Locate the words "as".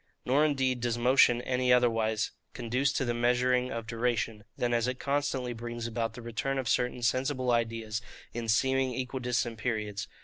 4.73-4.87